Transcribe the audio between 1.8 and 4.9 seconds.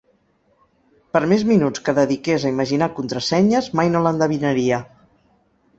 que dediqués a imaginar contrasenyes, mai no l'endevinaria.